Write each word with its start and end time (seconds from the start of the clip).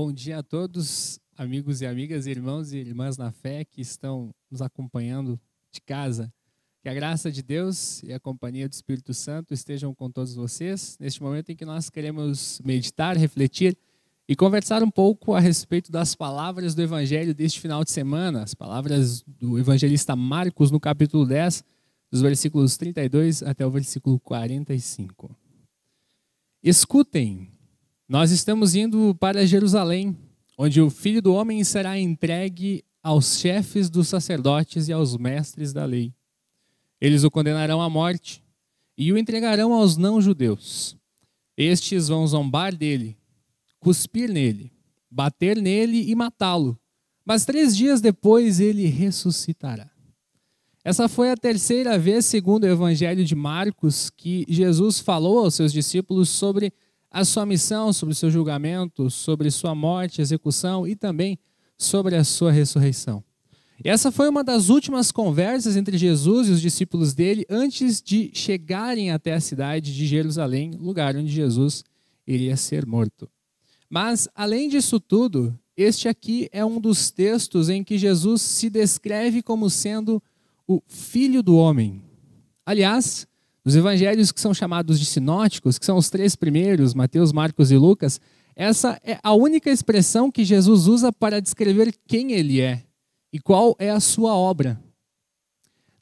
Bom 0.00 0.12
dia 0.12 0.38
a 0.38 0.42
todos, 0.44 1.18
amigos 1.36 1.80
e 1.80 1.86
amigas, 1.86 2.28
irmãos 2.28 2.72
e 2.72 2.76
irmãs 2.78 3.16
na 3.16 3.32
fé 3.32 3.64
que 3.64 3.80
estão 3.80 4.32
nos 4.48 4.62
acompanhando 4.62 5.40
de 5.72 5.80
casa. 5.80 6.32
Que 6.80 6.88
a 6.88 6.94
graça 6.94 7.32
de 7.32 7.42
Deus 7.42 8.00
e 8.04 8.12
a 8.12 8.20
companhia 8.20 8.68
do 8.68 8.72
Espírito 8.72 9.12
Santo 9.12 9.52
estejam 9.52 9.92
com 9.92 10.08
todos 10.08 10.36
vocês 10.36 10.96
neste 11.00 11.20
momento 11.20 11.50
em 11.50 11.56
que 11.56 11.64
nós 11.64 11.90
queremos 11.90 12.60
meditar, 12.64 13.16
refletir 13.16 13.76
e 14.28 14.36
conversar 14.36 14.84
um 14.84 14.90
pouco 14.90 15.34
a 15.34 15.40
respeito 15.40 15.90
das 15.90 16.14
palavras 16.14 16.76
do 16.76 16.82
Evangelho 16.82 17.34
deste 17.34 17.58
final 17.58 17.82
de 17.82 17.90
semana, 17.90 18.44
as 18.44 18.54
palavras 18.54 19.24
do 19.26 19.58
evangelista 19.58 20.14
Marcos 20.14 20.70
no 20.70 20.78
capítulo 20.78 21.26
10, 21.26 21.64
dos 22.08 22.20
versículos 22.20 22.76
32 22.76 23.42
até 23.42 23.66
o 23.66 23.70
versículo 23.72 24.20
45. 24.20 25.36
Escutem, 26.62 27.57
nós 28.08 28.30
estamos 28.30 28.74
indo 28.74 29.14
para 29.16 29.46
Jerusalém, 29.46 30.16
onde 30.56 30.80
o 30.80 30.88
filho 30.88 31.20
do 31.20 31.34
homem 31.34 31.62
será 31.62 31.98
entregue 31.98 32.82
aos 33.02 33.38
chefes 33.38 33.90
dos 33.90 34.08
sacerdotes 34.08 34.88
e 34.88 34.92
aos 34.94 35.14
mestres 35.18 35.74
da 35.74 35.84
lei. 35.84 36.14
Eles 36.98 37.22
o 37.22 37.30
condenarão 37.30 37.82
à 37.82 37.90
morte 37.90 38.42
e 38.96 39.12
o 39.12 39.18
entregarão 39.18 39.74
aos 39.74 39.98
não-judeus. 39.98 40.96
Estes 41.54 42.08
vão 42.08 42.26
zombar 42.26 42.74
dele, 42.74 43.14
cuspir 43.78 44.32
nele, 44.32 44.72
bater 45.10 45.60
nele 45.60 46.10
e 46.10 46.14
matá-lo. 46.14 46.80
Mas 47.26 47.44
três 47.44 47.76
dias 47.76 48.00
depois 48.00 48.58
ele 48.58 48.86
ressuscitará. 48.86 49.90
Essa 50.82 51.08
foi 51.08 51.30
a 51.30 51.36
terceira 51.36 51.98
vez, 51.98 52.24
segundo 52.24 52.64
o 52.64 52.68
Evangelho 52.68 53.22
de 53.22 53.34
Marcos, 53.34 54.08
que 54.08 54.46
Jesus 54.48 54.98
falou 54.98 55.40
aos 55.40 55.54
seus 55.54 55.70
discípulos 55.70 56.30
sobre 56.30 56.72
a 57.10 57.24
sua 57.24 57.46
missão, 57.46 57.92
sobre 57.92 58.12
o 58.12 58.16
seu 58.16 58.30
julgamento, 58.30 59.10
sobre 59.10 59.50
sua 59.50 59.74
morte, 59.74 60.20
execução 60.20 60.86
e 60.86 60.94
também 60.94 61.38
sobre 61.76 62.16
a 62.16 62.24
sua 62.24 62.52
ressurreição. 62.52 63.22
Essa 63.84 64.10
foi 64.10 64.28
uma 64.28 64.42
das 64.42 64.70
últimas 64.70 65.12
conversas 65.12 65.76
entre 65.76 65.96
Jesus 65.96 66.48
e 66.48 66.50
os 66.50 66.60
discípulos 66.60 67.14
dele 67.14 67.46
antes 67.48 68.02
de 68.02 68.30
chegarem 68.34 69.12
até 69.12 69.32
a 69.32 69.40
cidade 69.40 69.94
de 69.94 70.06
Jerusalém, 70.06 70.72
lugar 70.72 71.14
onde 71.14 71.30
Jesus 71.30 71.84
iria 72.26 72.56
ser 72.56 72.84
morto. 72.84 73.30
Mas, 73.88 74.28
além 74.34 74.68
disso 74.68 74.98
tudo, 74.98 75.56
este 75.76 76.08
aqui 76.08 76.48
é 76.50 76.64
um 76.64 76.80
dos 76.80 77.12
textos 77.12 77.68
em 77.68 77.84
que 77.84 77.96
Jesus 77.96 78.42
se 78.42 78.68
descreve 78.68 79.42
como 79.42 79.70
sendo 79.70 80.20
o 80.66 80.82
Filho 80.88 81.40
do 81.40 81.56
Homem. 81.56 82.02
Aliás, 82.66 83.27
os 83.68 83.76
evangelhos 83.76 84.32
que 84.32 84.40
são 84.40 84.54
chamados 84.54 84.98
de 84.98 85.04
sinóticos, 85.04 85.78
que 85.78 85.84
são 85.84 85.98
os 85.98 86.08
três 86.08 86.34
primeiros, 86.34 86.94
Mateus, 86.94 87.34
Marcos 87.34 87.70
e 87.70 87.76
Lucas, 87.76 88.18
essa 88.56 88.98
é 89.04 89.18
a 89.22 89.34
única 89.34 89.70
expressão 89.70 90.30
que 90.30 90.42
Jesus 90.42 90.86
usa 90.86 91.12
para 91.12 91.38
descrever 91.38 91.94
quem 92.06 92.32
ele 92.32 92.62
é 92.62 92.82
e 93.30 93.38
qual 93.38 93.76
é 93.78 93.90
a 93.90 94.00
sua 94.00 94.34
obra. 94.34 94.82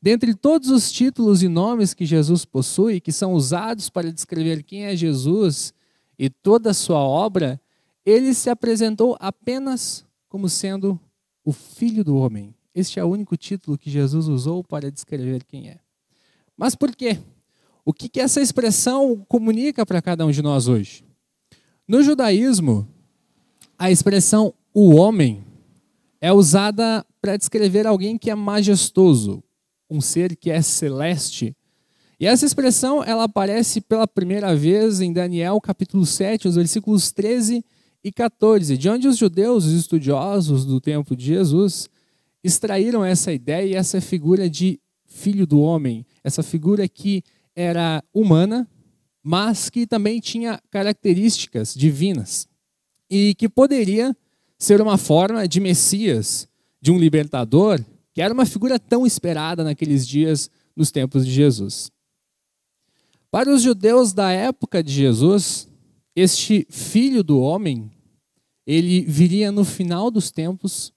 Dentre 0.00 0.32
todos 0.32 0.70
os 0.70 0.92
títulos 0.92 1.42
e 1.42 1.48
nomes 1.48 1.92
que 1.92 2.06
Jesus 2.06 2.44
possui, 2.44 3.00
que 3.00 3.10
são 3.10 3.32
usados 3.32 3.90
para 3.90 4.12
descrever 4.12 4.62
quem 4.62 4.84
é 4.84 4.94
Jesus 4.94 5.74
e 6.16 6.30
toda 6.30 6.70
a 6.70 6.74
sua 6.74 7.00
obra, 7.00 7.60
ele 8.04 8.32
se 8.32 8.48
apresentou 8.48 9.16
apenas 9.18 10.06
como 10.28 10.48
sendo 10.48 11.00
o 11.44 11.52
Filho 11.52 12.04
do 12.04 12.16
Homem. 12.16 12.54
Este 12.72 13.00
é 13.00 13.04
o 13.04 13.08
único 13.08 13.36
título 13.36 13.76
que 13.76 13.90
Jesus 13.90 14.28
usou 14.28 14.62
para 14.62 14.88
descrever 14.88 15.42
quem 15.42 15.68
é. 15.68 15.80
Mas 16.56 16.76
por 16.76 16.94
quê? 16.94 17.18
O 17.88 17.92
que, 17.92 18.08
que 18.08 18.18
essa 18.18 18.40
expressão 18.40 19.24
comunica 19.28 19.86
para 19.86 20.02
cada 20.02 20.26
um 20.26 20.32
de 20.32 20.42
nós 20.42 20.66
hoje? 20.66 21.04
No 21.86 22.02
judaísmo, 22.02 22.88
a 23.78 23.92
expressão 23.92 24.52
o 24.74 24.96
homem 24.96 25.44
é 26.20 26.32
usada 26.32 27.06
para 27.20 27.36
descrever 27.36 27.86
alguém 27.86 28.18
que 28.18 28.28
é 28.28 28.34
majestoso, 28.34 29.40
um 29.88 30.00
ser 30.00 30.34
que 30.34 30.50
é 30.50 30.60
celeste. 30.62 31.56
E 32.18 32.26
essa 32.26 32.44
expressão 32.44 33.04
ela 33.04 33.22
aparece 33.22 33.80
pela 33.80 34.08
primeira 34.08 34.56
vez 34.56 35.00
em 35.00 35.12
Daniel 35.12 35.60
capítulo 35.60 36.04
7, 36.04 36.48
os 36.48 36.56
versículos 36.56 37.12
13 37.12 37.64
e 38.02 38.10
14, 38.10 38.76
de 38.76 38.88
onde 38.88 39.06
os 39.06 39.16
judeus, 39.16 39.64
os 39.64 39.72
estudiosos 39.72 40.64
do 40.64 40.80
tempo 40.80 41.14
de 41.14 41.26
Jesus, 41.26 41.88
extraíram 42.42 43.04
essa 43.04 43.32
ideia 43.32 43.64
e 43.64 43.74
essa 43.76 44.00
figura 44.00 44.50
de 44.50 44.80
filho 45.04 45.46
do 45.46 45.60
homem, 45.60 46.04
essa 46.24 46.42
figura 46.42 46.88
que 46.88 47.22
era 47.56 48.04
humana, 48.12 48.68
mas 49.22 49.70
que 49.70 49.86
também 49.86 50.20
tinha 50.20 50.60
características 50.70 51.74
divinas 51.74 52.46
e 53.10 53.34
que 53.34 53.48
poderia 53.48 54.16
ser 54.58 54.80
uma 54.80 54.98
forma 54.98 55.48
de 55.48 55.58
Messias, 55.58 56.46
de 56.80 56.92
um 56.92 56.98
libertador, 56.98 57.82
que 58.12 58.22
era 58.22 58.32
uma 58.32 58.46
figura 58.46 58.78
tão 58.78 59.06
esperada 59.06 59.64
naqueles 59.64 60.06
dias, 60.06 60.50
nos 60.76 60.90
tempos 60.90 61.24
de 61.24 61.32
Jesus. 61.32 61.90
Para 63.30 63.52
os 63.52 63.62
judeus 63.62 64.12
da 64.12 64.30
época 64.30 64.82
de 64.82 64.92
Jesus, 64.92 65.68
este 66.14 66.66
filho 66.70 67.22
do 67.22 67.40
homem, 67.40 67.90
ele 68.66 69.02
viria 69.02 69.50
no 69.50 69.64
final 69.64 70.10
dos 70.10 70.30
tempos 70.30 70.92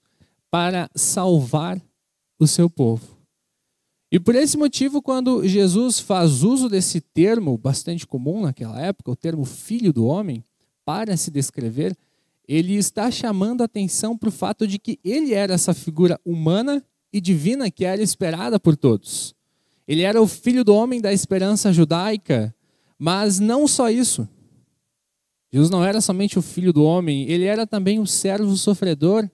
para 0.50 0.90
salvar 0.94 1.80
o 2.38 2.46
seu 2.46 2.70
povo. 2.70 3.19
E 4.12 4.18
por 4.18 4.34
esse 4.34 4.56
motivo, 4.56 5.00
quando 5.00 5.46
Jesus 5.46 6.00
faz 6.00 6.42
uso 6.42 6.68
desse 6.68 7.00
termo 7.00 7.56
bastante 7.56 8.06
comum 8.06 8.42
naquela 8.42 8.80
época, 8.80 9.10
o 9.10 9.16
termo 9.16 9.44
filho 9.44 9.92
do 9.92 10.04
homem, 10.06 10.44
para 10.84 11.16
se 11.16 11.30
descrever, 11.30 11.96
ele 12.48 12.74
está 12.74 13.10
chamando 13.10 13.62
a 13.62 13.66
atenção 13.66 14.18
para 14.18 14.28
o 14.28 14.32
fato 14.32 14.66
de 14.66 14.78
que 14.78 14.98
ele 15.04 15.32
era 15.32 15.54
essa 15.54 15.72
figura 15.72 16.20
humana 16.24 16.84
e 17.12 17.20
divina 17.20 17.70
que 17.70 17.84
era 17.84 18.02
esperada 18.02 18.58
por 18.58 18.76
todos. 18.76 19.32
Ele 19.86 20.02
era 20.02 20.20
o 20.20 20.26
filho 20.26 20.64
do 20.64 20.74
homem 20.74 21.00
da 21.00 21.12
esperança 21.12 21.72
judaica, 21.72 22.52
mas 22.98 23.38
não 23.38 23.68
só 23.68 23.88
isso. 23.88 24.28
Jesus 25.52 25.70
não 25.70 25.84
era 25.84 26.00
somente 26.00 26.38
o 26.38 26.42
filho 26.42 26.72
do 26.72 26.82
homem, 26.82 27.28
ele 27.30 27.44
era 27.44 27.66
também 27.66 28.00
o 28.00 28.06
servo 28.06 28.56
sofredor 28.56 29.28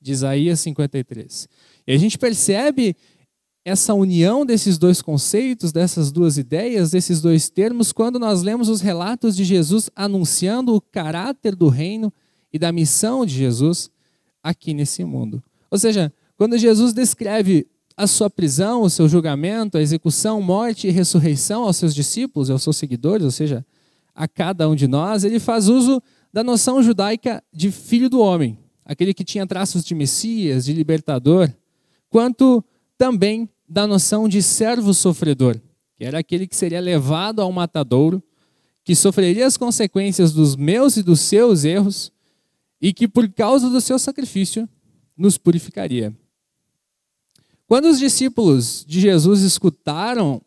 de 0.00 0.12
Isaías 0.12 0.60
53. 0.60 1.48
E 1.86 1.92
a 1.92 1.98
gente 1.98 2.18
percebe 2.18 2.96
essa 3.64 3.94
união 3.94 4.44
desses 4.44 4.76
dois 4.76 5.00
conceitos, 5.00 5.70
dessas 5.70 6.10
duas 6.10 6.36
ideias, 6.36 6.90
desses 6.90 7.20
dois 7.20 7.48
termos, 7.48 7.92
quando 7.92 8.18
nós 8.18 8.42
lemos 8.42 8.68
os 8.68 8.80
relatos 8.80 9.36
de 9.36 9.44
Jesus 9.44 9.88
anunciando 9.94 10.74
o 10.74 10.80
caráter 10.80 11.54
do 11.54 11.68
reino 11.68 12.12
e 12.52 12.58
da 12.58 12.72
missão 12.72 13.24
de 13.24 13.34
Jesus 13.34 13.90
aqui 14.42 14.74
nesse 14.74 15.04
mundo. 15.04 15.42
Ou 15.70 15.78
seja, 15.78 16.12
quando 16.36 16.58
Jesus 16.58 16.92
descreve 16.92 17.66
a 17.96 18.06
sua 18.06 18.28
prisão, 18.28 18.82
o 18.82 18.90
seu 18.90 19.08
julgamento, 19.08 19.78
a 19.78 19.82
execução, 19.82 20.42
morte 20.42 20.88
e 20.88 20.90
ressurreição 20.90 21.62
aos 21.62 21.76
seus 21.76 21.94
discípulos, 21.94 22.50
aos 22.50 22.62
seus 22.62 22.76
seguidores, 22.76 23.24
ou 23.24 23.30
seja, 23.30 23.64
a 24.14 24.26
cada 24.26 24.68
um 24.68 24.74
de 24.74 24.88
nós, 24.88 25.24
ele 25.24 25.38
faz 25.38 25.68
uso 25.68 26.02
da 26.32 26.42
noção 26.42 26.82
judaica 26.82 27.42
de 27.52 27.70
filho 27.70 28.10
do 28.10 28.20
homem, 28.20 28.58
aquele 28.84 29.14
que 29.14 29.24
tinha 29.24 29.46
traços 29.46 29.84
de 29.84 29.94
Messias, 29.94 30.64
de 30.64 30.72
libertador, 30.72 31.50
quanto 32.10 32.64
também 33.02 33.48
da 33.68 33.84
noção 33.84 34.28
de 34.28 34.40
servo 34.40 34.94
sofredor, 34.94 35.60
que 35.96 36.04
era 36.04 36.20
aquele 36.20 36.46
que 36.46 36.54
seria 36.54 36.80
levado 36.80 37.42
ao 37.42 37.50
matadouro, 37.50 38.22
que 38.84 38.94
sofreria 38.94 39.44
as 39.44 39.56
consequências 39.56 40.32
dos 40.32 40.54
meus 40.54 40.96
e 40.96 41.02
dos 41.02 41.18
seus 41.18 41.64
erros 41.64 42.12
e 42.80 42.92
que 42.92 43.08
por 43.08 43.28
causa 43.32 43.68
do 43.68 43.80
seu 43.80 43.98
sacrifício 43.98 44.68
nos 45.16 45.36
purificaria. 45.36 46.16
Quando 47.66 47.86
os 47.86 47.98
discípulos 47.98 48.84
de 48.86 49.00
Jesus 49.00 49.40
escutaram 49.40 50.40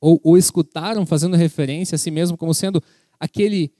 ou, 0.00 0.18
ou 0.24 0.38
escutaram 0.38 1.04
fazendo 1.04 1.36
referência 1.36 1.96
a 1.96 1.98
si 1.98 2.10
mesmo 2.10 2.38
como 2.38 2.54
sendo 2.54 2.82
aquele 3.20 3.70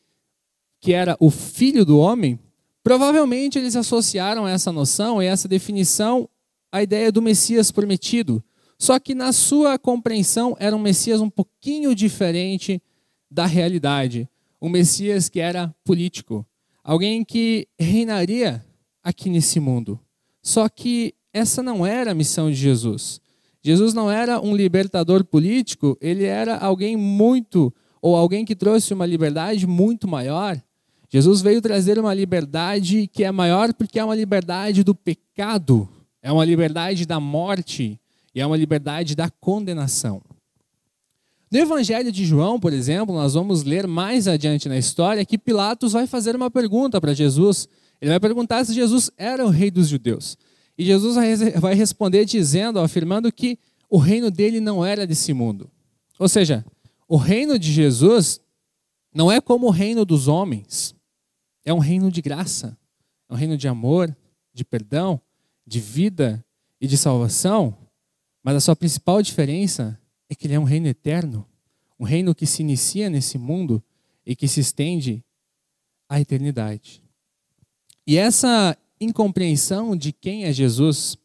que 0.82 0.92
era 0.92 1.16
o 1.18 1.30
filho 1.30 1.82
do 1.86 1.98
homem, 1.98 2.38
provavelmente 2.82 3.58
eles 3.58 3.74
associaram 3.74 4.46
essa 4.46 4.70
noção 4.70 5.22
e 5.22 5.24
essa 5.24 5.48
definição 5.48 6.28
a 6.74 6.82
ideia 6.82 7.12
do 7.12 7.22
Messias 7.22 7.70
prometido. 7.70 8.42
Só 8.76 8.98
que 8.98 9.14
na 9.14 9.32
sua 9.32 9.78
compreensão 9.78 10.56
era 10.58 10.74
um 10.74 10.78
Messias 10.80 11.20
um 11.20 11.30
pouquinho 11.30 11.94
diferente 11.94 12.82
da 13.30 13.46
realidade. 13.46 14.28
Um 14.60 14.68
Messias 14.68 15.28
que 15.28 15.38
era 15.38 15.72
político, 15.84 16.44
alguém 16.82 17.24
que 17.24 17.68
reinaria 17.78 18.60
aqui 19.04 19.30
nesse 19.30 19.60
mundo. 19.60 20.00
Só 20.42 20.68
que 20.68 21.14
essa 21.32 21.62
não 21.62 21.86
era 21.86 22.10
a 22.10 22.14
missão 22.14 22.50
de 22.50 22.56
Jesus. 22.56 23.20
Jesus 23.62 23.94
não 23.94 24.10
era 24.10 24.40
um 24.40 24.56
libertador 24.56 25.24
político, 25.24 25.96
ele 26.00 26.24
era 26.24 26.56
alguém 26.56 26.96
muito, 26.96 27.72
ou 28.02 28.16
alguém 28.16 28.44
que 28.44 28.56
trouxe 28.56 28.92
uma 28.92 29.06
liberdade 29.06 29.64
muito 29.64 30.08
maior. 30.08 30.60
Jesus 31.08 31.40
veio 31.40 31.62
trazer 31.62 32.00
uma 32.00 32.12
liberdade 32.12 33.06
que 33.06 33.22
é 33.22 33.30
maior 33.30 33.72
porque 33.72 34.00
é 34.00 34.04
uma 34.04 34.16
liberdade 34.16 34.82
do 34.82 34.92
pecado 34.92 35.88
é 36.24 36.32
uma 36.32 36.44
liberdade 36.44 37.04
da 37.04 37.20
morte 37.20 38.00
e 38.34 38.40
é 38.40 38.46
uma 38.46 38.56
liberdade 38.56 39.14
da 39.14 39.28
condenação. 39.28 40.22
No 41.52 41.58
Evangelho 41.58 42.10
de 42.10 42.24
João, 42.24 42.58
por 42.58 42.72
exemplo, 42.72 43.14
nós 43.14 43.34
vamos 43.34 43.62
ler 43.62 43.86
mais 43.86 44.26
adiante 44.26 44.66
na 44.66 44.78
história 44.78 45.24
que 45.26 45.36
Pilatos 45.36 45.92
vai 45.92 46.06
fazer 46.06 46.34
uma 46.34 46.50
pergunta 46.50 46.98
para 46.98 47.12
Jesus. 47.12 47.68
Ele 48.00 48.10
vai 48.10 48.18
perguntar 48.18 48.64
se 48.64 48.72
Jesus 48.72 49.10
era 49.18 49.44
o 49.44 49.50
rei 49.50 49.70
dos 49.70 49.86
judeus. 49.86 50.38
E 50.78 50.84
Jesus 50.86 51.14
vai 51.60 51.74
responder 51.74 52.24
dizendo, 52.24 52.80
afirmando 52.80 53.30
que 53.30 53.58
o 53.90 53.98
reino 53.98 54.30
dele 54.30 54.60
não 54.60 54.82
era 54.82 55.06
desse 55.06 55.34
mundo. 55.34 55.70
Ou 56.18 56.26
seja, 56.26 56.64
o 57.06 57.18
reino 57.18 57.58
de 57.58 57.70
Jesus 57.70 58.40
não 59.14 59.30
é 59.30 59.42
como 59.42 59.66
o 59.66 59.70
reino 59.70 60.06
dos 60.06 60.26
homens. 60.26 60.94
É 61.66 61.72
um 61.72 61.78
reino 61.78 62.10
de 62.10 62.22
graça, 62.22 62.76
é 63.28 63.34
um 63.34 63.36
reino 63.36 63.58
de 63.58 63.68
amor, 63.68 64.16
de 64.54 64.64
perdão, 64.64 65.20
de 65.66 65.80
vida 65.80 66.44
e 66.80 66.86
de 66.86 66.96
salvação. 66.96 67.76
Mas 68.42 68.56
a 68.56 68.60
sua 68.60 68.76
principal 68.76 69.22
diferença 69.22 69.98
é 70.28 70.34
que 70.34 70.46
ele 70.46 70.54
é 70.54 70.60
um 70.60 70.64
reino 70.64 70.86
eterno, 70.86 71.46
um 71.98 72.04
reino 72.04 72.34
que 72.34 72.46
se 72.46 72.62
inicia 72.62 73.08
nesse 73.08 73.38
mundo 73.38 73.82
e 74.26 74.34
que 74.34 74.48
se 74.48 74.60
estende 74.60 75.24
à 76.08 76.20
eternidade. 76.20 77.02
E 78.06 78.16
essa 78.16 78.76
incompreensão 79.00 79.96
de 79.96 80.12
quem 80.12 80.44
é 80.44 80.52
Jesus, 80.52 81.16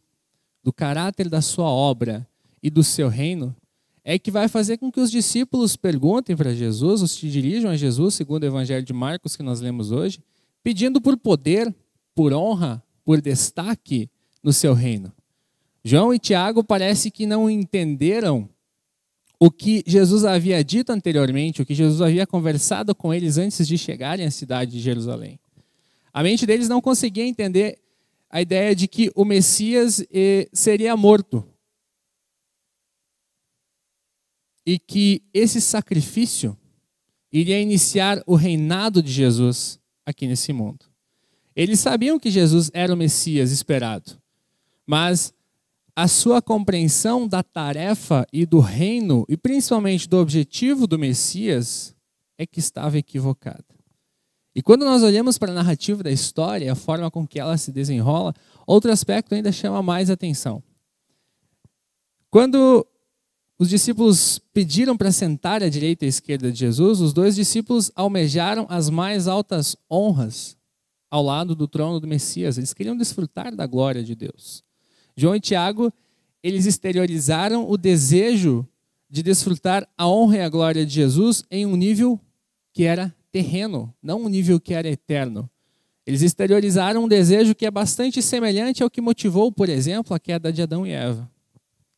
do 0.63 0.71
caráter 0.71 1.29
da 1.29 1.41
sua 1.41 1.69
obra 1.69 2.27
e 2.61 2.69
do 2.69 2.83
seu 2.83 3.09
reino, 3.09 3.55
é 4.03 4.17
que 4.17 4.31
vai 4.31 4.47
fazer 4.47 4.77
com 4.77 4.91
que 4.91 4.99
os 4.99 5.11
discípulos 5.11 5.75
perguntem 5.75 6.35
para 6.35 6.53
Jesus, 6.53 7.01
os 7.01 7.11
se 7.11 7.29
dirijam 7.29 7.69
a 7.69 7.75
Jesus, 7.75 8.15
segundo 8.15 8.43
o 8.43 8.47
Evangelho 8.47 8.83
de 8.83 8.93
Marcos 8.93 9.35
que 9.35 9.43
nós 9.43 9.59
lemos 9.59 9.91
hoje, 9.91 10.19
pedindo 10.63 11.01
por 11.01 11.17
poder, 11.17 11.73
por 12.15 12.33
honra, 12.33 12.83
por 13.03 13.21
destaque 13.21 14.09
no 14.43 14.53
seu 14.53 14.73
reino. 14.73 15.13
João 15.83 16.13
e 16.13 16.19
Tiago 16.19 16.63
parece 16.63 17.09
que 17.09 17.25
não 17.25 17.49
entenderam 17.49 18.49
o 19.39 19.49
que 19.49 19.83
Jesus 19.87 20.25
havia 20.25 20.63
dito 20.63 20.91
anteriormente, 20.91 21.61
o 21.61 21.65
que 21.65 21.73
Jesus 21.73 22.01
havia 22.01 22.27
conversado 22.27 22.93
com 22.93 23.13
eles 23.13 23.37
antes 23.37 23.65
de 23.67 23.77
chegarem 23.77 24.25
à 24.25 24.31
cidade 24.31 24.71
de 24.71 24.79
Jerusalém. 24.79 25.39
A 26.13 26.21
mente 26.21 26.45
deles 26.45 26.67
não 26.67 26.81
conseguia 26.81 27.25
entender 27.25 27.79
a 28.29 28.41
ideia 28.41 28.75
de 28.75 28.87
que 28.87 29.11
o 29.15 29.23
Messias 29.23 30.05
eh, 30.11 30.49
seria 30.51 30.95
morto. 30.97 31.47
E 34.65 34.77
que 34.77 35.23
esse 35.33 35.61
sacrifício 35.61 36.55
iria 37.31 37.59
iniciar 37.59 38.21
o 38.27 38.35
reinado 38.35 39.01
de 39.01 39.11
Jesus 39.11 39.79
aqui 40.05 40.27
nesse 40.27 40.51
mundo. 40.51 40.85
Eles 41.55 41.79
sabiam 41.79 42.19
que 42.19 42.29
Jesus 42.29 42.69
era 42.73 42.93
o 42.93 42.97
Messias 42.97 43.51
esperado, 43.51 44.18
mas 44.89 45.31
a 45.95 46.07
sua 46.07 46.41
compreensão 46.41 47.27
da 47.27 47.43
tarefa 47.43 48.25
e 48.33 48.43
do 48.43 48.59
reino, 48.59 49.23
e 49.29 49.37
principalmente 49.37 50.09
do 50.09 50.17
objetivo 50.17 50.87
do 50.87 50.97
Messias, 50.97 51.95
é 52.39 52.47
que 52.47 52.57
estava 52.57 52.97
equivocada. 52.97 53.63
E 54.55 54.63
quando 54.63 54.85
nós 54.85 55.03
olhamos 55.03 55.37
para 55.37 55.51
a 55.51 55.53
narrativa 55.53 56.01
da 56.01 56.09
história, 56.09 56.71
a 56.71 56.75
forma 56.75 57.11
com 57.11 57.27
que 57.27 57.39
ela 57.39 57.55
se 57.55 57.71
desenrola, 57.71 58.33
outro 58.65 58.91
aspecto 58.91 59.35
ainda 59.35 59.51
chama 59.51 59.83
mais 59.83 60.09
atenção. 60.09 60.63
Quando 62.31 62.83
os 63.59 63.69
discípulos 63.69 64.39
pediram 64.51 64.97
para 64.97 65.11
sentar 65.11 65.61
à 65.61 65.69
direita 65.69 66.03
e 66.03 66.07
à 66.07 66.09
esquerda 66.09 66.51
de 66.51 66.57
Jesus, 66.57 66.99
os 66.99 67.13
dois 67.13 67.35
discípulos 67.35 67.91
almejaram 67.95 68.65
as 68.67 68.89
mais 68.89 69.27
altas 69.27 69.77
honras 69.87 70.57
ao 71.11 71.21
lado 71.21 71.53
do 71.53 71.67
trono 71.67 71.99
do 71.99 72.07
Messias. 72.07 72.57
Eles 72.57 72.73
queriam 72.73 72.97
desfrutar 72.97 73.55
da 73.55 73.67
glória 73.67 74.03
de 74.03 74.15
Deus. 74.15 74.67
João 75.19 75.35
e 75.35 75.39
Tiago, 75.41 75.91
eles 76.41 76.65
exteriorizaram 76.65 77.69
o 77.69 77.75
desejo 77.75 78.65
de 79.09 79.21
desfrutar 79.21 79.85
a 79.97 80.07
honra 80.07 80.37
e 80.37 80.41
a 80.41 80.47
glória 80.47 80.85
de 80.85 80.93
Jesus 80.93 81.43
em 81.51 81.65
um 81.65 81.75
nível 81.75 82.17
que 82.71 82.85
era 82.85 83.13
terreno, 83.29 83.93
não 84.01 84.21
um 84.21 84.29
nível 84.29 84.61
que 84.61 84.73
era 84.73 84.87
eterno. 84.87 85.49
Eles 86.05 86.21
exteriorizaram 86.21 87.03
um 87.03 87.07
desejo 87.07 87.53
que 87.53 87.65
é 87.65 87.71
bastante 87.71 88.21
semelhante 88.21 88.81
ao 88.81 88.89
que 88.89 89.01
motivou, 89.01 89.51
por 89.51 89.67
exemplo, 89.67 90.15
a 90.15 90.19
queda 90.19 90.53
de 90.53 90.61
Adão 90.61 90.87
e 90.87 90.91
Eva, 90.91 91.29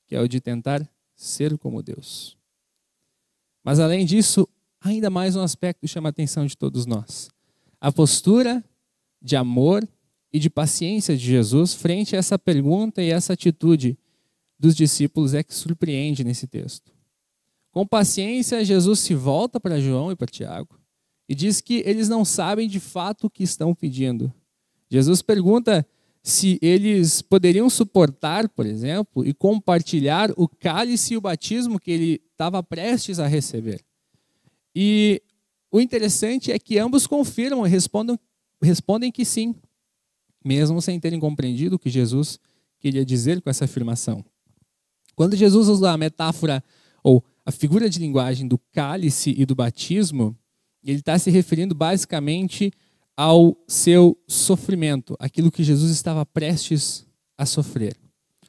que 0.07 0.15
é 0.15 0.19
o 0.19 0.27
de 0.27 0.41
tentar 0.41 0.89
ser 1.15 1.56
como 1.59 1.83
Deus. 1.83 2.35
Mas 3.63 3.79
além 3.79 4.03
disso, 4.03 4.50
ainda 4.81 5.12
mais 5.12 5.35
um 5.35 5.41
aspecto 5.41 5.88
chama 5.88 6.09
a 6.09 6.12
atenção 6.12 6.47
de 6.47 6.57
todos 6.57 6.88
nós: 6.88 7.29
a 7.79 7.91
postura 7.91 8.63
de 9.21 9.35
amor 9.35 9.88
e 10.33 10.39
de 10.39 10.50
paciência 10.50 11.16
de 11.16 11.24
Jesus 11.24 11.74
frente 11.74 12.16
a 12.16 12.19
essa 12.19 12.39
pergunta 12.39 13.01
e 13.01 13.10
essa 13.10 13.33
atitude 13.33 13.98
dos 14.57 14.75
discípulos 14.75 15.33
é 15.33 15.44
que 15.44 15.54
surpreende 15.54 16.24
nesse 16.24 16.48
texto. 16.48 16.92
Com 17.72 17.86
paciência, 17.86 18.63
Jesus 18.63 19.00
se 19.00 19.13
volta 19.13 19.60
para 19.60 19.80
João 19.80 20.12
e 20.12 20.16
para 20.16 20.28
Tiago 20.28 20.80
e 21.28 21.36
diz 21.36 21.62
que 21.62 21.81
eles 21.86 22.10
não 22.10 22.25
sabem 22.25 22.68
de 22.68 22.80
fato 22.80 23.28
o 23.28 23.30
que 23.30 23.44
estão 23.44 23.74
pedindo. 23.74 24.33
Jesus 24.89 25.22
pergunta 25.22 25.86
se 26.22 26.60
eles 26.62 27.22
poderiam 27.22 27.69
suportar, 27.69 28.48
por 28.50 28.66
exemplo, 28.66 29.25
e 29.25 29.33
compartilhar 29.33 30.31
o 30.38 30.48
cálice 30.48 31.13
e 31.13 31.18
o 31.18 31.22
batismo 31.22 31.80
que 31.80 31.89
ele 31.89 32.22
estava 32.31 32.62
prestes 32.62 33.18
a 33.18 33.28
receber. 33.28 33.81
E 34.75 35.22
o 35.72 35.80
interessante 35.80 36.51
é 36.51 36.60
que 36.60 36.78
ambos 36.78 37.07
confirmam 37.07 37.66
e 37.66 37.69
respondem, 37.69 38.19
respondem 38.62 39.12
que 39.12 39.25
sim, 39.25 39.56
mesmo 40.44 40.82
sem 40.82 41.00
terem 41.00 41.20
compreendido 41.20 41.76
o 41.76 41.80
que 41.80 41.90
Jesus 41.90 42.40
queria 42.80 43.06
dizer 43.06 43.42
com 43.42 43.50
essa 43.50 43.66
afirmação. 43.66 44.24
Quando 45.16 45.36
Jesus 45.36 45.68
usa 45.68 45.92
a 45.92 45.98
metáfora 45.98 46.64
ou 47.04 47.24
a 47.46 47.52
figura 47.52 47.90
de 47.90 48.00
linguagem 48.00 48.48
do 48.48 48.58
cálice 48.72 49.34
e 49.38 49.46
do 49.46 49.56
batismo, 49.56 50.36
ele 50.84 51.00
está 51.00 51.18
se 51.18 51.30
referindo 51.30 51.76
basicamente 51.76 52.72
ao 53.16 53.56
seu 53.68 54.18
sofrimento, 54.28 55.16
aquilo 55.20 55.52
que 55.52 55.64
Jesus 55.64 55.92
estava 55.92 56.26
prestes 56.26 57.06
a 57.38 57.46
sofrer. 57.46 57.96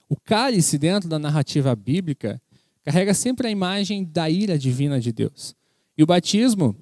O 0.08 0.16
cálice, 0.16 0.78
dentro 0.78 1.08
da 1.08 1.18
narrativa 1.18 1.74
bíblica, 1.74 2.40
carrega 2.82 3.14
sempre 3.14 3.48
a 3.48 3.50
imagem 3.50 4.04
da 4.04 4.28
ira 4.28 4.58
divina 4.58 5.00
de 5.00 5.12
Deus. 5.12 5.54
E 5.96 6.02
o 6.02 6.06
batismo 6.06 6.76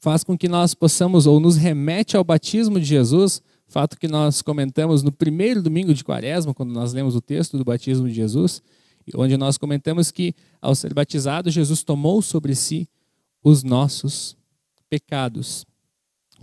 faz 0.00 0.24
com 0.24 0.36
que 0.36 0.48
nós 0.48 0.74
possamos, 0.74 1.26
ou 1.26 1.38
nos 1.38 1.56
remete 1.56 2.16
ao 2.16 2.24
batismo 2.24 2.80
de 2.80 2.86
Jesus, 2.86 3.42
fato 3.70 3.98
que 3.98 4.08
nós 4.08 4.42
comentamos 4.42 5.02
no 5.02 5.12
primeiro 5.12 5.62
domingo 5.62 5.94
de 5.94 6.02
quaresma, 6.02 6.52
quando 6.52 6.72
nós 6.72 6.92
lemos 6.92 7.14
o 7.14 7.20
texto 7.20 7.56
do 7.56 7.64
batismo 7.64 8.08
de 8.08 8.14
Jesus, 8.14 8.60
onde 9.14 9.36
nós 9.36 9.56
comentamos 9.56 10.10
que, 10.10 10.34
ao 10.60 10.74
ser 10.74 10.92
batizado, 10.92 11.50
Jesus 11.50 11.82
tomou 11.82 12.20
sobre 12.20 12.54
si 12.54 12.88
os 13.42 13.62
nossos 13.62 14.36
pecados. 14.88 15.64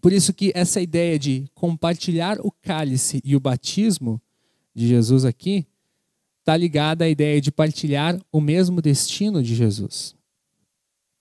Por 0.02 0.14
isso 0.14 0.34
que 0.34 0.52
essa 0.56 0.80
ideia 0.80 1.20
de 1.20 1.46
compartilhar 1.54 2.40
o 2.40 2.52
cálice 2.52 3.22
e 3.24 3.36
o 3.36 3.40
batismo 3.40 4.22
de 4.74 4.88
Jesus 4.88 5.26
aqui 5.26 5.68
está 6.40 6.56
ligada 6.56 7.04
à 7.04 7.10
ideia 7.10 7.42
de 7.42 7.52
partilhar 7.52 8.18
o 8.32 8.40
mesmo 8.40 8.82
destino 8.82 9.44
de 9.44 9.54
Jesus. 9.54 10.16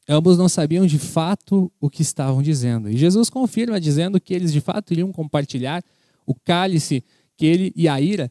Ambos 0.09 0.39
não 0.39 0.49
sabiam 0.49 0.87
de 0.87 1.01
fato 1.01 1.73
o 1.81 1.91
que 1.91 2.03
estavam 2.03 2.41
dizendo. 2.41 2.89
E 2.89 2.97
Jesus 2.97 3.29
confirma 3.29 3.81
dizendo 3.81 4.21
que 4.21 4.33
eles 4.33 4.53
de 4.53 4.61
fato 4.61 4.93
iriam 4.93 5.11
compartilhar 5.11 5.83
o 6.27 6.35
cálice 6.35 7.05
que 7.37 7.47
ele 7.47 7.73
e 7.77 7.89
a 7.89 8.01
ira 8.01 8.31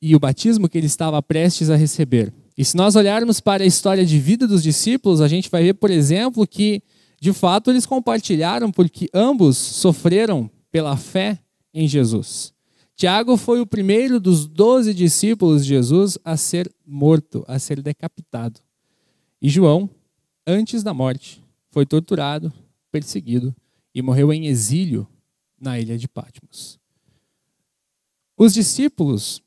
e 0.00 0.14
o 0.16 0.20
batismo 0.20 0.68
que 0.68 0.78
ele 0.78 0.86
estava 0.86 1.22
prestes 1.22 1.70
a 1.70 1.76
receber. 1.76 2.32
E 2.56 2.64
se 2.64 2.76
nós 2.76 2.96
olharmos 2.96 3.40
para 3.40 3.62
a 3.62 3.66
história 3.66 4.04
de 4.04 4.18
vida 4.18 4.46
dos 4.46 4.62
discípulos, 4.62 5.20
a 5.20 5.28
gente 5.28 5.50
vai 5.50 5.62
ver, 5.62 5.74
por 5.74 5.90
exemplo, 5.90 6.46
que 6.46 6.82
de 7.20 7.32
fato 7.32 7.70
eles 7.70 7.86
compartilharam 7.86 8.70
porque 8.70 9.08
ambos 9.14 9.56
sofreram 9.56 10.50
pela 10.70 10.96
fé 10.96 11.38
em 11.72 11.86
Jesus. 11.88 12.52
Tiago 12.94 13.36
foi 13.36 13.60
o 13.60 13.66
primeiro 13.66 14.20
dos 14.20 14.46
doze 14.46 14.92
discípulos 14.92 15.62
de 15.64 15.70
Jesus 15.70 16.18
a 16.24 16.36
ser 16.36 16.70
morto, 16.86 17.44
a 17.48 17.58
ser 17.58 17.80
decapitado. 17.80 18.60
E 19.40 19.48
João 19.48 19.88
antes 20.46 20.82
da 20.82 20.92
morte, 20.92 21.42
foi 21.70 21.86
torturado, 21.86 22.52
perseguido 22.90 23.54
e 23.94 24.02
morreu 24.02 24.32
em 24.32 24.46
exílio 24.46 25.06
na 25.60 25.78
ilha 25.78 25.96
de 25.96 26.08
Patmos. 26.08 26.78
Os 28.44 28.52
discípulos 28.52 29.40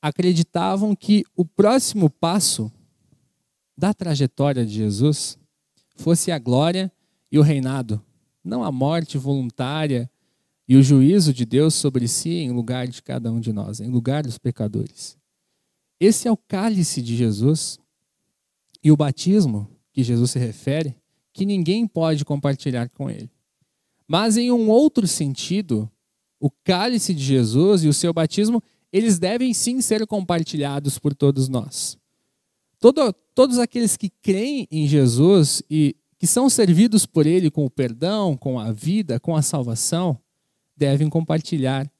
acreditavam 0.00 0.96
que 0.96 1.22
o 1.36 1.44
próximo 1.44 2.08
passo 2.08 2.72
da 3.76 3.92
trajetória 3.92 4.64
de 4.64 4.72
Jesus 4.72 5.38
fosse 5.96 6.32
a 6.32 6.38
glória 6.38 6.90
e 7.30 7.38
o 7.38 7.42
reinado, 7.42 8.02
não 8.42 8.64
a 8.64 8.72
morte 8.72 9.18
voluntária 9.18 10.10
e 10.66 10.76
o 10.76 10.82
juízo 10.82 11.30
de 11.30 11.44
Deus 11.44 11.74
sobre 11.74 12.08
si 12.08 12.30
em 12.30 12.52
lugar 12.52 12.88
de 12.88 13.02
cada 13.02 13.30
um 13.30 13.38
de 13.38 13.52
nós, 13.52 13.80
em 13.80 13.90
lugar 13.90 14.22
dos 14.22 14.38
pecadores. 14.38 15.18
Esse 16.00 16.26
é 16.26 16.32
o 16.32 16.38
cálice 16.38 17.02
de 17.02 17.14
Jesus 17.14 17.78
e 18.82 18.90
o 18.90 18.96
batismo 18.96 19.68
que 19.92 20.02
Jesus 20.02 20.30
se 20.30 20.38
refere, 20.38 20.96
que 21.34 21.44
ninguém 21.44 21.86
pode 21.86 22.24
compartilhar 22.24 22.88
com 22.88 23.10
ele. 23.10 23.30
Mas 24.08 24.38
em 24.38 24.50
um 24.50 24.70
outro 24.70 25.06
sentido, 25.06 25.90
o 26.40 26.50
cálice 26.50 27.14
de 27.14 27.22
Jesus 27.22 27.84
e 27.84 27.88
o 27.88 27.92
seu 27.92 28.12
batismo, 28.12 28.62
eles 28.92 29.18
devem 29.18 29.52
sim 29.52 29.80
ser 29.80 30.06
compartilhados 30.06 30.98
por 30.98 31.14
todos 31.14 31.48
nós. 31.48 31.98
Todo, 32.78 33.12
todos 33.34 33.58
aqueles 33.58 33.96
que 33.96 34.10
creem 34.10 34.68
em 34.70 34.86
Jesus 34.86 35.62
e 35.70 35.96
que 36.18 36.26
são 36.26 36.48
servidos 36.48 37.04
por 37.04 37.26
Ele 37.26 37.50
com 37.50 37.64
o 37.64 37.70
perdão, 37.70 38.36
com 38.36 38.58
a 38.58 38.72
vida, 38.72 39.18
com 39.18 39.34
a 39.34 39.42
salvação, 39.42 40.18
devem 40.76 41.08
compartilhar 41.08 41.90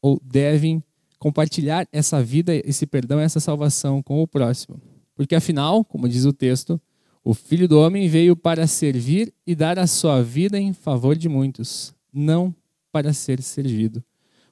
ou 0.00 0.20
devem 0.22 0.82
compartilhar 1.18 1.88
essa 1.90 2.22
vida, 2.22 2.54
esse 2.54 2.86
perdão, 2.86 3.18
essa 3.18 3.40
salvação 3.40 4.02
com 4.02 4.22
o 4.22 4.28
próximo. 4.28 4.80
Porque 5.14 5.34
afinal, 5.34 5.84
como 5.84 6.08
diz 6.08 6.24
o 6.24 6.32
texto, 6.32 6.80
o 7.24 7.32
Filho 7.32 7.66
do 7.66 7.78
Homem 7.80 8.08
veio 8.08 8.36
para 8.36 8.66
servir 8.66 9.32
e 9.46 9.54
dar 9.54 9.78
a 9.78 9.86
sua 9.86 10.22
vida 10.22 10.60
em 10.60 10.72
favor 10.72 11.16
de 11.16 11.28
muitos, 11.28 11.94
não 12.12 12.54
para 12.94 13.12
ser 13.12 13.42
servido. 13.42 14.04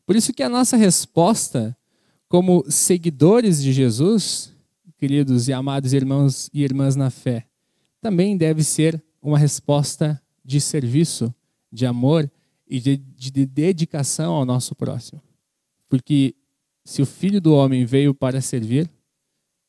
Por 0.04 0.16
isso 0.16 0.32
que 0.32 0.42
a 0.42 0.48
nossa 0.48 0.76
resposta 0.76 1.76
como 2.28 2.64
seguidores 2.68 3.62
de 3.62 3.72
Jesus, 3.72 4.52
queridos 4.98 5.46
e 5.46 5.52
amados 5.52 5.92
irmãos 5.92 6.50
e 6.52 6.64
irmãs 6.64 6.96
na 6.96 7.08
fé, 7.08 7.46
também 8.00 8.36
deve 8.36 8.64
ser 8.64 9.00
uma 9.22 9.38
resposta 9.38 10.20
de 10.44 10.60
serviço, 10.60 11.32
de 11.70 11.86
amor 11.86 12.28
e 12.66 12.80
de, 12.80 12.96
de 12.96 13.46
dedicação 13.46 14.32
ao 14.32 14.44
nosso 14.44 14.74
próximo. 14.74 15.22
Porque 15.88 16.34
se 16.84 17.00
o 17.00 17.06
Filho 17.06 17.40
do 17.40 17.54
Homem 17.54 17.84
veio 17.84 18.12
para 18.12 18.40
servir, 18.40 18.90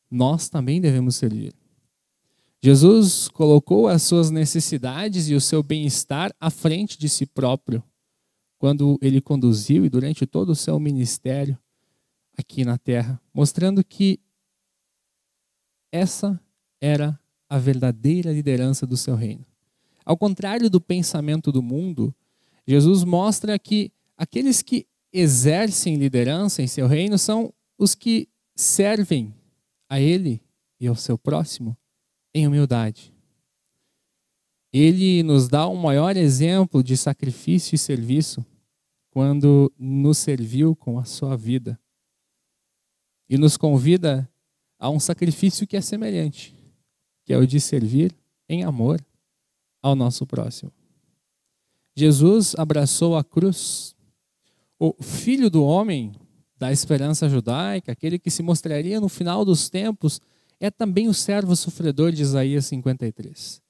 nós 0.10 0.50
também 0.50 0.82
devemos 0.82 1.16
servir. 1.16 1.54
Jesus 2.60 3.28
colocou 3.28 3.88
as 3.88 4.02
suas 4.02 4.32
necessidades 4.32 5.30
e 5.30 5.36
o 5.36 5.42
seu 5.42 5.62
bem-estar 5.62 6.34
à 6.42 6.50
frente 6.50 6.98
de 6.98 7.08
si 7.08 7.28
próprio, 7.28 7.84
quando 8.64 8.98
ele 9.02 9.20
conduziu 9.20 9.84
e 9.84 9.90
durante 9.90 10.26
todo 10.26 10.52
o 10.52 10.56
seu 10.56 10.80
ministério 10.80 11.60
aqui 12.38 12.64
na 12.64 12.78
terra, 12.78 13.22
mostrando 13.34 13.84
que 13.84 14.22
essa 15.92 16.40
era 16.80 17.20
a 17.50 17.58
verdadeira 17.60 18.32
liderança 18.32 18.88
do 18.88 18.96
seu 18.96 19.16
reino. 19.16 19.46
Ao 20.06 20.16
contrário 20.16 20.70
do 20.70 20.80
pensamento 20.80 21.52
do 21.52 21.62
mundo, 21.62 22.16
Jesus 22.66 23.04
mostra 23.04 23.60
que 23.60 23.92
aqueles 24.16 24.62
que 24.62 24.88
exercem 25.12 25.98
liderança 25.98 26.62
em 26.62 26.68
seu 26.68 26.88
reino 26.88 27.18
são 27.18 27.54
os 27.78 27.94
que 27.94 28.30
servem 28.56 29.36
a 29.90 30.00
ele 30.00 30.42
e 30.80 30.88
ao 30.88 30.96
seu 30.96 31.18
próximo 31.18 31.76
em 32.34 32.48
humildade. 32.48 33.14
Ele 34.72 35.22
nos 35.22 35.50
dá 35.50 35.68
um 35.68 35.76
maior 35.76 36.16
exemplo 36.16 36.82
de 36.82 36.96
sacrifício 36.96 37.76
e 37.76 37.78
serviço 37.78 38.44
quando 39.14 39.72
nos 39.78 40.18
serviu 40.18 40.76
com 40.76 40.98
a 40.98 41.06
sua 41.06 41.38
vida. 41.38 41.80
E 43.30 43.38
nos 43.38 43.58
convida 43.58 44.28
a 44.80 44.90
um 44.90 45.00
sacrifício 45.00 45.68
que 45.68 45.78
é 45.78 45.82
semelhante, 45.82 46.56
que 47.24 47.32
é 47.32 47.38
o 47.38 47.46
de 47.46 47.60
servir 47.60 48.12
em 48.50 48.64
amor 48.64 49.00
ao 49.84 49.96
nosso 49.96 50.26
próximo. 50.26 50.72
Jesus 51.96 52.56
abraçou 52.58 53.16
a 53.16 53.24
cruz. 53.24 53.96
O 54.80 54.96
filho 55.04 55.48
do 55.48 55.64
homem 55.64 56.14
da 56.58 56.72
esperança 56.72 57.30
judaica, 57.30 57.92
aquele 57.92 58.18
que 58.18 58.32
se 58.32 58.42
mostraria 58.42 59.00
no 59.00 59.08
final 59.08 59.46
dos 59.46 59.70
tempos, 59.70 60.20
é 60.60 60.72
também 60.72 61.08
o 61.08 61.14
servo 61.14 61.56
sofredor 61.56 62.12
de 62.12 62.24
Isaías 62.24 62.66
53. 62.66 63.62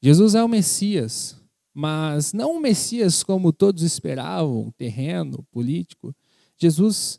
Jesus 0.00 0.36
é 0.36 0.44
o 0.44 0.48
Messias, 0.48 1.41
mas 1.74 2.32
não 2.32 2.56
o 2.56 2.60
Messias 2.60 3.22
como 3.22 3.52
todos 3.52 3.82
esperavam, 3.82 4.70
terreno, 4.72 5.42
político. 5.50 6.14
Jesus 6.56 7.18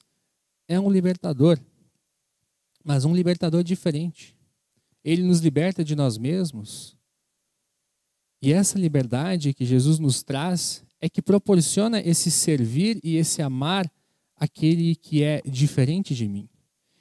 é 0.67 0.79
um 0.79 0.89
libertador, 0.89 1.59
mas 2.83 3.05
um 3.05 3.15
libertador 3.15 3.63
diferente. 3.63 4.35
Ele 5.03 5.23
nos 5.23 5.39
liberta 5.39 5.83
de 5.83 5.95
nós 5.95 6.17
mesmos. 6.17 6.95
E 8.41 8.53
essa 8.53 8.77
liberdade 8.77 9.53
que 9.53 9.65
Jesus 9.65 9.99
nos 9.99 10.21
traz 10.21 10.83
é 11.01 11.09
que 11.09 11.21
proporciona 11.21 11.99
esse 11.99 12.29
servir 12.29 12.99
e 13.03 13.17
esse 13.17 13.41
amar 13.41 13.91
aquele 14.35 14.95
que 14.95 15.23
é 15.23 15.41
diferente 15.45 16.13
de 16.13 16.27
mim. 16.27 16.49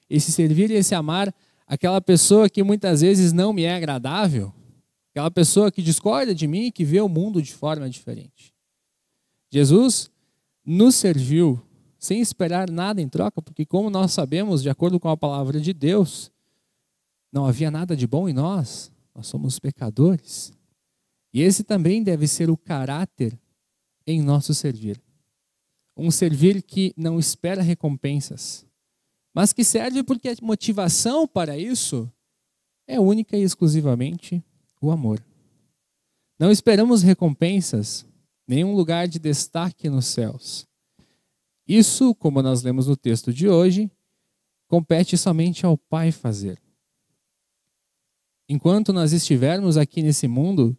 Esse 0.09 0.33
servir 0.33 0.71
e 0.71 0.75
esse 0.75 0.95
amar 0.95 1.35
aquela 1.67 2.01
pessoa 2.01 2.49
que 2.49 2.63
muitas 2.63 3.01
vezes 3.01 3.33
não 3.33 3.53
me 3.53 3.63
é 3.63 3.75
agradável, 3.75 4.53
aquela 5.13 5.31
pessoa 5.31 5.71
que 5.71 5.83
discorda 5.83 6.35
de 6.35 6.49
mim 6.49 6.73
que 6.73 6.85
vê 6.85 7.01
o 7.01 7.09
mundo 7.09 7.43
de 7.43 7.53
forma 7.55 7.89
diferente. 7.89 8.55
Jesus 9.51 10.11
nos 10.65 10.95
serviu 10.95 11.63
sem 11.99 12.21
esperar 12.21 12.71
nada 12.71 13.01
em 13.01 13.09
troca, 13.09 13.43
porque, 13.43 13.67
como 13.67 13.91
nós 13.91 14.13
sabemos, 14.13 14.63
de 14.63 14.71
acordo 14.71 14.99
com 14.99 15.09
a 15.09 15.17
palavra 15.17 15.61
de 15.61 15.73
Deus, 15.75 16.33
não 17.31 17.47
havia 17.47 17.71
nada 17.71 17.95
de 17.95 18.07
bom 18.07 18.27
em 18.29 18.33
nós, 18.33 18.91
nós 19.15 19.27
somos 19.27 19.59
pecadores. 19.59 20.53
E 21.33 21.43
esse 21.43 21.63
também 21.63 22.03
deve 22.03 22.27
ser 22.27 22.51
o 22.51 22.57
caráter 22.57 23.39
em 24.07 24.23
nosso 24.23 24.55
servir. 24.55 25.01
Um 25.95 26.11
servir 26.11 26.63
que 26.63 26.95
não 26.97 27.19
espera 27.19 27.61
recompensas, 27.61 28.65
mas 29.35 29.53
que 29.53 29.63
serve 29.63 30.03
porque 30.03 30.31
a 30.31 30.35
motivação 30.41 31.29
para 31.29 31.57
isso 31.57 32.11
é 32.87 32.99
única 32.99 33.37
e 33.37 33.43
exclusivamente 33.43 34.43
o 34.87 34.91
amor. 34.91 35.25
Não 36.39 36.51
esperamos 36.51 37.03
recompensas, 37.03 38.05
nenhum 38.47 38.75
lugar 38.75 39.07
de 39.07 39.19
destaque 39.19 39.89
nos 39.89 40.07
céus. 40.07 40.67
Isso, 41.67 42.15
como 42.15 42.43
nós 42.43 42.63
lemos 42.63 42.87
no 42.89 42.97
texto 42.97 43.33
de 43.33 43.49
hoje, 43.49 43.91
compete 44.67 45.17
somente 45.17 45.65
ao 45.65 45.79
Pai 45.79 46.11
fazer. 46.11 46.61
Enquanto 48.49 48.93
nós 48.93 49.13
estivermos 49.13 49.77
aqui 49.77 50.03
nesse 50.03 50.27
mundo, 50.27 50.77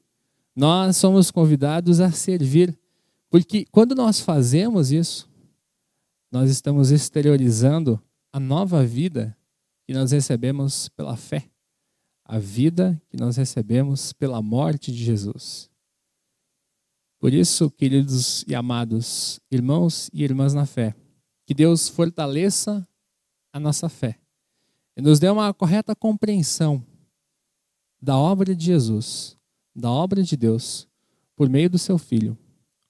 nós 0.56 0.98
somos 0.98 1.32
convidados 1.32 2.00
a 2.00 2.12
servir, 2.12 2.78
porque 3.30 3.66
quando 3.72 3.96
nós 3.96 4.20
fazemos 4.20 4.92
isso, 4.92 5.30
nós 6.32 6.50
estamos 6.50 6.92
exteriorizando 6.92 8.02
a 8.32 8.40
nova 8.40 8.86
vida 8.86 9.36
que 9.86 9.94
nós 9.94 10.12
recebemos 10.12 10.90
pela 10.90 11.16
fé, 11.16 11.50
a 12.26 12.40
vida 12.40 13.02
que 13.10 13.18
nós 13.18 13.38
recebemos 13.38 14.14
pela 14.14 14.42
morte 14.42 14.92
de 14.92 15.04
Jesus. 15.04 15.70
Por 17.20 17.34
isso, 17.34 17.70
queridos 17.72 18.44
e 18.48 18.56
amados 18.56 19.40
irmãos 19.50 20.10
e 20.14 20.24
irmãs 20.24 20.54
na 20.54 20.66
fé, 20.66 20.96
que 21.46 21.54
Deus 21.54 21.88
fortaleça 21.88 22.88
a 23.52 23.60
nossa 23.60 23.88
fé 23.88 24.20
e 24.96 25.02
nos 25.02 25.20
dê 25.20 25.30
uma 25.30 25.54
correta 25.54 25.96
compreensão 25.96 26.86
da 28.02 28.18
obra 28.18 28.56
de 28.56 28.66
Jesus 28.66 29.38
da 29.76 29.90
obra 29.90 30.22
de 30.22 30.38
Deus 30.38 30.88
por 31.36 31.50
meio 31.50 31.70
do 31.70 31.80
seu 31.80 31.98
Filho, 31.98 32.38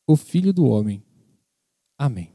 o 0.06 0.16
Filho 0.16 0.52
do 0.52 0.66
Homem. 0.66 1.04
Amém. 1.98 2.33